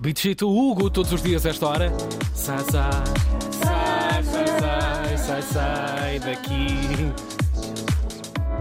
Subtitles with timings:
[0.00, 1.92] Bichito Hugo, todos os dias a esta hora.
[2.34, 2.90] Sai, sai,
[3.52, 6.66] sai, sai, sai, sai, sai daqui.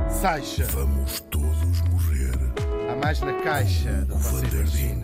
[0.09, 0.65] Saixa.
[0.65, 2.35] Vamos todos morrer.
[2.91, 5.03] Há mais na caixa do Vanderding.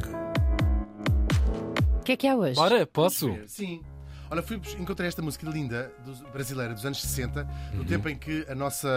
[2.00, 2.60] O que é que há hoje?
[2.60, 3.34] Ora, posso?
[3.48, 3.82] Sim.
[4.30, 8.46] Olha, fui, encontrei esta música linda, dos- brasileira, dos anos 60, no tempo em que
[8.50, 8.88] a nossa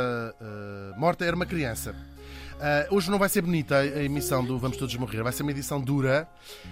[0.40, 1.94] ah, morta era uma criança.
[2.60, 5.42] Ah, hoje não vai ser bonita a, a emissão do Vamos Todos Morrer, vai ser
[5.42, 6.26] uma edição dura,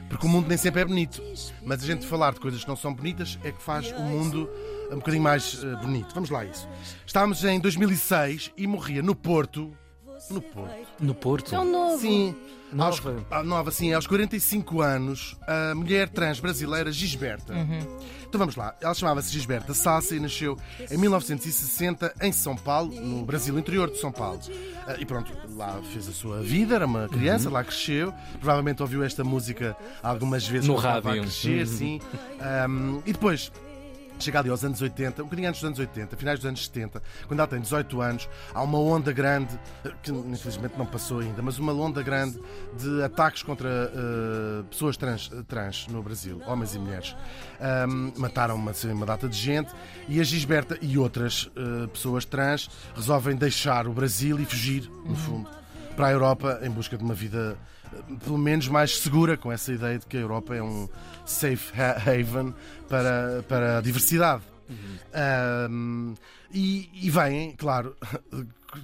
[0.08, 1.22] porque o mundo nem sempre é bonito.
[1.62, 4.48] Mas a gente falar de coisas que não são bonitas é que faz o mundo
[4.90, 6.14] um bocadinho mais ah, bonito.
[6.14, 6.68] Vamos lá, isso.
[7.06, 9.76] Estávamos em 2006 e morria no Porto.
[10.30, 10.74] No Porto.
[11.00, 11.54] No Porto.
[11.54, 11.98] É um novo.
[12.00, 12.34] Sim.
[12.76, 13.24] Aos, Nova.
[13.30, 17.54] ah, nova, sim, aos 45 anos, a mulher trans brasileira Gisberta.
[17.54, 20.58] Então vamos lá, ela chamava-se Gisberta Sassa e nasceu
[20.90, 24.40] em 1960 em São Paulo, no Brasil, interior de São Paulo.
[24.84, 28.12] Ah, e pronto, lá fez a sua vida, era uma criança, lá cresceu.
[28.40, 31.22] Provavelmente ouviu esta música algumas vezes No quando estava rádio.
[31.22, 31.66] a crescer, Uhum.
[31.78, 32.00] sim.
[32.40, 33.52] Ahm, e depois.
[34.18, 37.02] Chega ali aos anos 80, um bocadinho antes dos anos 80, finais dos anos 70,
[37.26, 41.42] quando ela tem 18 anos, há uma onda grande, eh, que infelizmente não passou ainda,
[41.42, 42.40] mas uma onda grande
[42.78, 47.16] de ataques contra eh, pessoas trans, trans no Brasil, homens e mulheres.
[47.60, 49.72] Ahm, mataram uma, assim, uma data de gente
[50.08, 55.14] e a Gisberta e outras eh, pessoas trans resolvem deixar o Brasil e fugir, no
[55.14, 55.48] fundo,
[55.94, 57.56] para a Europa em busca de uma vida
[58.24, 60.88] pelo menos mais segura, com essa ideia de que a Europa é um
[61.24, 62.54] safe ha- haven
[62.88, 64.42] para, para a diversidade.
[65.14, 66.14] Ahm,
[66.52, 67.96] e, e vêm, claro,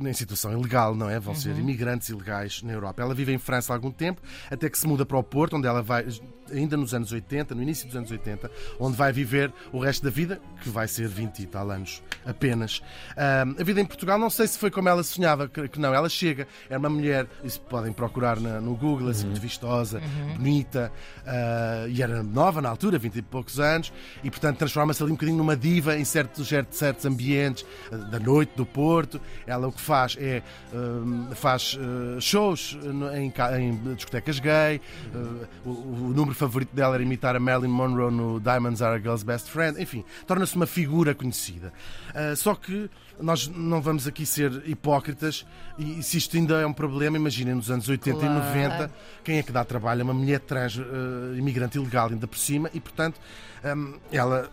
[0.00, 1.18] em situação ilegal, não é?
[1.20, 3.02] Vão ser imigrantes ilegais na Europa.
[3.02, 5.66] Ela vive em França há algum tempo, até que se muda para o Porto, onde
[5.66, 6.06] ela vai,
[6.50, 10.10] ainda nos anos 80, no início dos anos 80, onde vai viver o resto da
[10.10, 12.82] vida, que vai ser 20 e tal anos apenas.
[13.16, 15.92] A vida em Portugal, não sei se foi como ela sonhava, que, não.
[15.92, 20.00] Ela chega, é uma mulher, isso podem procurar na- no Google, assim, muito vistosa,
[20.36, 20.90] bonita,
[21.26, 23.92] ah, e era nova na altura, 20 e poucos anos,
[24.24, 28.18] e portanto transforma-se ali um bocadinho numa diva em certos, certos, certos ambientes ah, da
[28.18, 29.20] noite, do Porto.
[29.46, 30.42] Ela o que faz é
[30.74, 32.78] ah, faz ah, shows
[33.14, 34.80] em, em discotecas gay.
[35.14, 38.98] ah, o, o número favorito dela era imitar a Marilyn Monroe no Diamonds Are a
[38.98, 39.80] Girl's Best Friend.
[39.80, 41.72] Enfim, torna-se uma figura conhecida.
[42.14, 42.90] Ah, só que
[43.20, 45.46] nós não vamos aqui ser hipócritas
[45.78, 48.34] e, se isto ainda é um problema, imaginem nos anos 80 Claro.
[48.34, 48.90] e 90
[49.22, 52.68] quem é que dá trabalho a uma mulher trans eh, imigrante ilegal ainda por cima
[52.74, 53.20] e portanto
[53.64, 54.50] hum, ela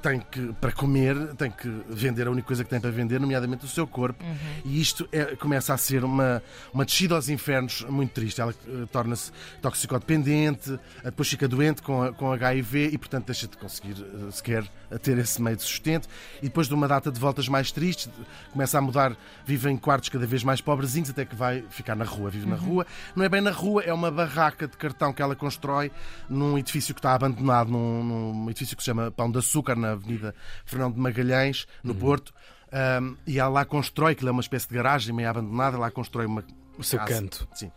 [0.00, 3.64] tem que para comer tem que vender a única coisa que tem para vender nomeadamente
[3.64, 4.21] o seu corpo
[4.64, 8.40] e isto é- começa a ser uma uma descida aos infernos muito triste.
[8.40, 10.72] Ela eh, torna-se toxicodependente
[11.02, 14.64] eh, depois fica doente com, a- com HIV e portanto deixa de conseguir eh, sequer
[15.02, 16.08] ter esse meio de sustento.
[16.40, 18.08] E depois de uma data de voltas mais tristes
[18.52, 22.04] começa a mudar vive em quartos cada vez mais pobrezinhos até que vai ficar na
[22.04, 22.86] rua vive na rua.
[23.16, 25.90] Não é bem na rua é uma barraca de cartão que ela constrói
[26.28, 29.92] num edifício que está abandonado num, num edifício que se chama Pão de Açúcar na
[29.92, 30.34] Avenida
[30.64, 32.32] Fernão de Magalhães no Porto
[32.72, 36.26] Um, e ela lá constrói, que é uma espécie de garagem meio abandonada, lá constrói
[36.26, 36.42] uma
[36.78, 37.12] O seu casa.
[37.12, 37.48] canto.
[37.54, 37.70] Sim.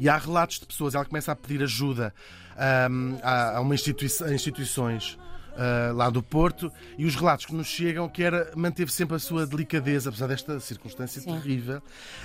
[0.00, 2.12] E há relatos de pessoas, ela começa a pedir ajuda
[2.56, 5.18] ahm, a, a uma institui a instituições
[5.56, 9.18] ah, lá do Porto e os relatos que nos chegam que era manteve sempre a
[9.18, 11.80] sua delicadeza, apesar desta circunstância terrível.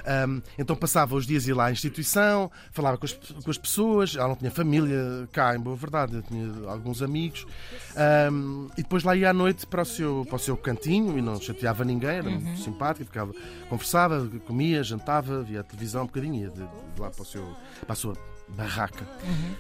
[0.06, 3.58] Ahm, então passava os dias a ir lá à instituição, falava com as, com as
[3.58, 7.46] pessoas, ela não tinha família cá, em boa verdade, tinha alguns amigos,
[7.96, 11.22] Ahm, e depois lá ia à noite para o seu, para o seu cantinho e
[11.22, 13.34] não chateava ninguém, era muito simpática, ficava,
[13.70, 17.44] conversava, comia, jantava, via a televisão um bocadinho, ia de, de lá para, o seu,
[17.86, 18.16] para a sua
[18.56, 19.06] barraca.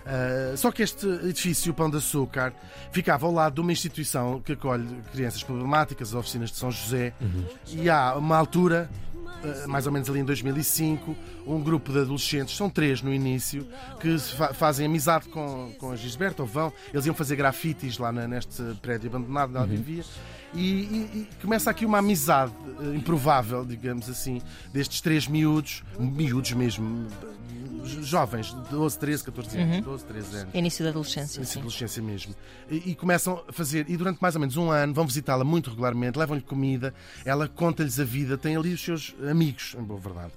[0.05, 2.53] Ah, só que este edifício, o Pão de Açúcar,
[2.91, 7.13] ficava ao lado de uma instituição que acolhe crianças problemáticas, as oficinas de São José,
[7.67, 8.89] e há uma altura.
[9.43, 11.15] Ah, Mais ou menos ali em 2005,
[11.47, 13.67] um grupo de adolescentes, são três no início,
[13.99, 18.11] que fa- fazem amizade com, com a Gisberta, ou vão, eles iam fazer grafites lá
[18.11, 20.03] na- neste prédio abandonado onde ela vivia,
[20.53, 22.51] e, e- e começa aqui uma amizade
[22.81, 24.41] eh, improvável, digamos assim,
[24.73, 27.07] destes três miúdos, miúdos mesmo,
[28.01, 30.53] jovens, de 12, 13, 14 anos, 12, 13 anos.
[30.55, 31.37] Início da adolescência.
[31.39, 31.59] Início Sim.
[31.59, 32.35] adolescência mesmo.
[32.69, 35.69] E, e começam a fazer, e durante mais ou menos um ano vão visitá-la muito
[35.69, 36.93] regularmente, levam-lhe comida,
[37.25, 40.31] ela conta-lhes a vida, tem ali os seus amigos, em boa verdade.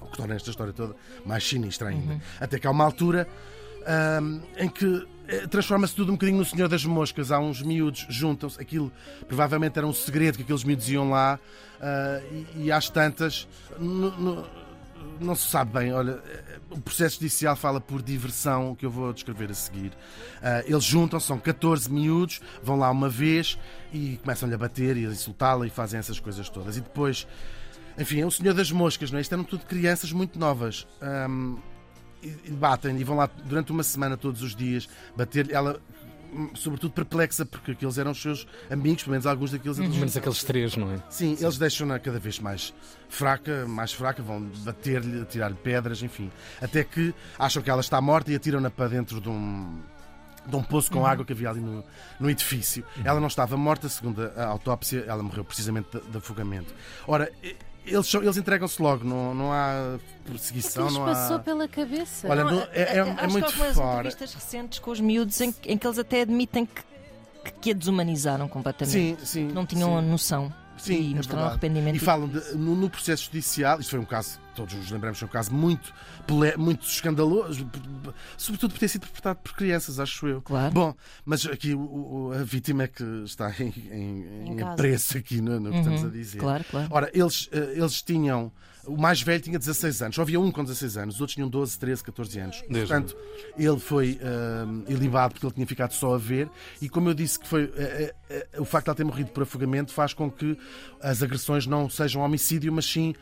[0.00, 0.94] O que torna esta história toda
[1.26, 2.20] mais sinistra ainda.
[2.40, 3.28] Até que há uma altura
[3.86, 7.30] ahm, em que eh, transforma-se tudo um bocadinho no Senhor das Moscas.
[7.30, 8.90] Há uns miúdos, juntam-se, aquilo
[9.28, 11.38] provavelmente era um segredo que aqueles miúdos iam lá,
[11.80, 12.20] ah,
[12.56, 13.46] e, e às tantas.
[13.78, 14.60] no- no-
[15.18, 19.12] não se sabe bem, olha, eh, o processo judicial fala por diversão, que eu vou
[19.12, 19.92] descrever a seguir.
[20.42, 23.58] Ah, eles juntam, são 14 miúdos, vão lá uma vez
[23.92, 26.76] e começam-lhe a bater e a insultá-la e fazem essas coisas todas.
[26.78, 27.26] E depois,
[27.98, 29.22] enfim, é o Senhor das Moscas, não é?
[29.22, 30.86] Isto eram tudo crianças muito novas.
[31.00, 31.56] Ahm,
[32.22, 35.80] e, batem e vão lá durante uma semana todos os dias bater ela
[36.54, 40.14] sobretudo perplexa porque aqueles eram os seus amigos, pelo menos alguns daqueles Pelo adolescentes.
[40.14, 41.02] menos aqueles três, não é?
[41.10, 42.72] Sim, eles deixam-na cada vez mais
[43.08, 46.30] fraca, mais fraca, vão bater-lhe, tirar-lhe pedras, enfim.
[46.60, 49.80] Até que acham que ela está morta e atiram-na para dentro de um,
[50.46, 51.84] de um poço com água que havia ali no,
[52.20, 52.84] no edifício.
[53.04, 56.72] Ela não estava morta, segundo a autópsia, ela morreu precisamente de, de afogamento.
[57.08, 57.30] Ora,
[57.90, 61.38] eles, eles entregam-se logo, não, não há perseguição, lhes não passou há.
[61.40, 62.28] pela cabeça?
[62.28, 64.08] Olha, Não, não- é, é- é muito fora.
[64.08, 66.82] entrevistas recentes com os miúdos em, que- em que eles até admitem que,
[67.44, 68.92] que, que a desumanizaram completamente.
[68.92, 69.48] Sim, sim.
[69.48, 70.08] Não tinham a sim.
[70.08, 70.52] noção.
[70.78, 71.50] Sim, e é mostraram verdade.
[71.66, 71.96] arrependimento.
[71.96, 75.28] E falam de- no, no processo judicial, isto foi um caso, todos nos lembramos, foi
[75.28, 75.92] um caso muito,
[76.58, 77.68] muito escandaloso,
[78.36, 80.42] sobretudo por ter sido interpretado por crianças, acho eu.
[80.42, 80.72] Claro.
[80.72, 81.80] Bom, mas aqui o-
[82.28, 85.78] o- a vítima é que está em, em, Em apreço aqui no, no que Uhum,
[85.80, 86.38] estamos a dizer.
[86.38, 86.88] Claro, claro.
[86.90, 88.52] Ora, eles, eh, eles tinham.
[88.86, 91.50] O mais velho tinha 16 anos, só havia um com 16 anos, os outros tinham
[91.50, 92.56] 12, 13, 14 anos.
[92.62, 93.14] Desde- Portanto,
[93.58, 96.48] ele foi eh, ilibado porque ele tinha ficado só a ver,
[96.80, 99.42] e como eu disse que foi eh, eh, o facto de ele ter morrido por
[99.42, 100.58] afogamento faz com que
[101.02, 103.14] as agressões não sejam homicídio, mas sim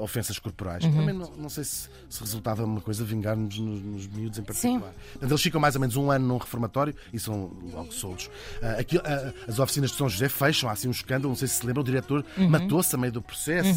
[0.00, 0.73] ofensas corporais.
[0.82, 4.92] Também não, não sei se, se resultava uma coisa vingar-nos nos, nos miúdos em particular.
[5.12, 8.30] Portanto, eles ficam mais ou menos um ano num reformatório e são logo soltos.
[8.62, 11.48] Ah, aquilo- ah, as oficinas de São José fecham, há assim um escândalo, não sei
[11.48, 13.68] se se lembra, o diretor matou-se a meio do processo,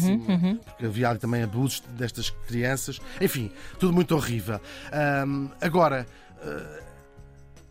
[0.66, 3.00] porque havia ali também abusos destas crianças.
[3.20, 4.60] Enfim, tudo muito horrível.
[4.92, 6.06] Ahm, agora.
[6.42, 6.87] ah,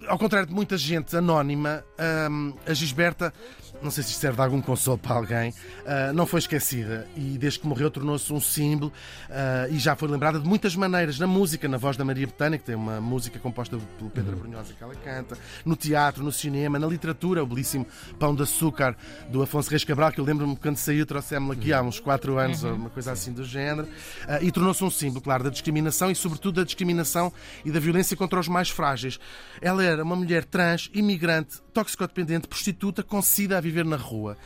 [0.07, 3.33] ao contrário de muita gente anónima, ahm, a Gisberta,
[3.81, 5.53] não sei se isto serve de algum consolo para alguém,
[5.85, 7.07] ah, não foi esquecida.
[7.15, 8.91] E desde que morreu tornou-se um símbolo
[9.29, 12.57] ah, e já foi lembrada de muitas maneiras, na música, na voz da Maria Betânia,
[12.57, 16.79] que tem uma música composta pelo Pedro Brunhosa que ela canta, no teatro, no cinema,
[16.79, 17.85] na literatura, o belíssimo
[18.19, 18.95] Pão de Açúcar
[19.29, 22.63] do Afonso Reis Cabral, que eu lembro-me quando saiu, trouxemos-lo aqui há uns 4 anos,
[22.63, 23.87] ou uma coisa assim do género,
[24.27, 27.31] ah, e tornou-se um símbolo, claro, da discriminação e, sobretudo, da discriminação
[27.63, 29.19] e da violência contra os mais frágeis.
[29.61, 34.37] Ela era uma mulher trans, imigrante, toxicodependente, prostituta, com sida a viver na rua.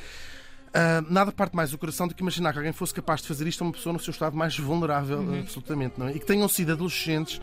[0.73, 3.47] Ah, nada parte mais o coração do que imaginar que alguém fosse capaz de fazer
[3.47, 6.11] isto a uma pessoa no seu estado mais vulnerável, absolutamente, não é?
[6.11, 7.41] E que tenham sido adolescentes.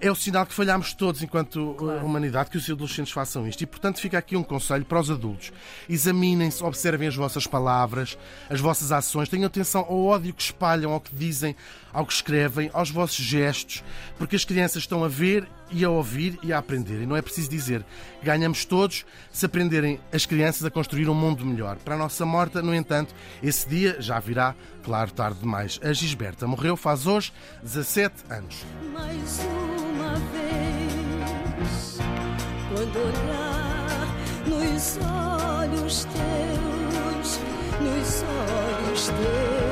[0.00, 3.62] É o sinal que falhámos todos enquanto uh, humanidade que os adolescentes façam isto.
[3.62, 5.52] E, portanto, fica aqui um conselho para os adultos.
[5.88, 8.18] Examinem-se, observem as vossas palavras,
[8.50, 11.56] as vossas ações, tenham atenção ao ódio que espalham, ao que dizem,
[11.92, 13.82] ao que escrevem, aos vossos gestos,
[14.18, 17.02] porque as crianças estão a ver e a ouvir e a aprender.
[17.02, 17.84] E não é preciso dizer.
[18.22, 21.76] Ganhamos todos se aprenderem as crianças a construir um mundo melhor.
[21.76, 25.80] Para a nossa morta, no entanto, esse dia já virá, claro, tarde demais.
[25.82, 27.32] A Gisberta morreu faz hoje
[27.62, 28.64] 17 anos.
[30.32, 31.98] Vez.
[32.68, 34.08] Quando olhar
[34.46, 37.40] nos olhos teus,
[37.80, 39.63] nos olhos teus.